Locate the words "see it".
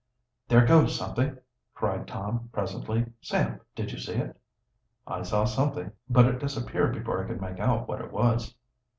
3.99-4.35